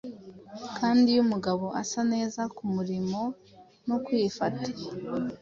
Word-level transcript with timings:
kandi 0.77 1.05
iyo 1.11 1.21
umugabo 1.25 1.65
asa 1.81 2.01
neza 2.13 2.41
Kumurimo 2.55 3.21
no 3.87 3.97
kwifata 4.03 4.67